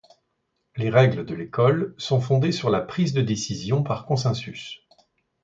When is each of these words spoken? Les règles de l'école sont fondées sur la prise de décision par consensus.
Les 0.77 0.89
règles 0.89 1.27
de 1.27 1.35
l'école 1.35 1.93
sont 1.99 2.19
fondées 2.19 2.51
sur 2.51 2.71
la 2.71 2.81
prise 2.81 3.13
de 3.13 3.21
décision 3.21 3.83
par 3.83 4.07
consensus. 4.07 4.81